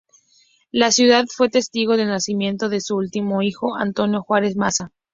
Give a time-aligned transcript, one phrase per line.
[0.71, 4.89] La ciudad fue testigo del nacimiento de su último hijo, Antonio Juárez Maza.